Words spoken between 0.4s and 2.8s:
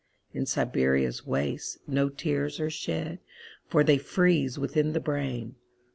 Siberia's wastesNo tears are